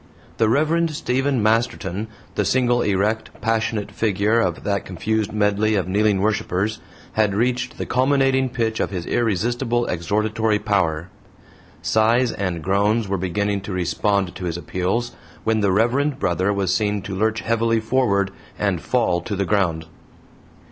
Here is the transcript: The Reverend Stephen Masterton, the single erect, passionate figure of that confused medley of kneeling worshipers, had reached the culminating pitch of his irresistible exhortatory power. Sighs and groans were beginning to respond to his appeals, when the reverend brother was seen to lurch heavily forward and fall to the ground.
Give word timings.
The 0.37 0.49
Reverend 0.49 0.89
Stephen 0.89 1.43
Masterton, 1.43 2.07
the 2.33 2.43
single 2.43 2.81
erect, 2.81 3.29
passionate 3.39 3.91
figure 3.91 4.39
of 4.39 4.63
that 4.63 4.83
confused 4.83 5.31
medley 5.31 5.75
of 5.75 5.87
kneeling 5.87 6.21
worshipers, 6.21 6.79
had 7.13 7.35
reached 7.35 7.77
the 7.77 7.85
culminating 7.85 8.49
pitch 8.49 8.79
of 8.79 8.89
his 8.89 9.05
irresistible 9.05 9.85
exhortatory 9.87 10.57
power. 10.57 11.09
Sighs 11.83 12.31
and 12.31 12.63
groans 12.63 13.07
were 13.07 13.19
beginning 13.19 13.61
to 13.61 13.73
respond 13.73 14.33
to 14.33 14.45
his 14.45 14.57
appeals, 14.57 15.15
when 15.43 15.59
the 15.59 15.71
reverend 15.71 16.17
brother 16.17 16.51
was 16.51 16.73
seen 16.73 17.03
to 17.03 17.13
lurch 17.13 17.41
heavily 17.41 17.79
forward 17.79 18.31
and 18.57 18.81
fall 18.81 19.21
to 19.21 19.35
the 19.35 19.45
ground. 19.45 19.85